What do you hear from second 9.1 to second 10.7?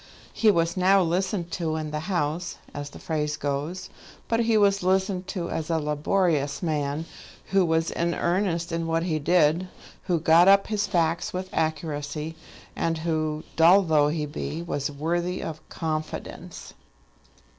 did, who got up